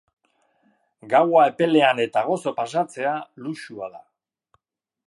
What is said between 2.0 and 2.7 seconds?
eta gozo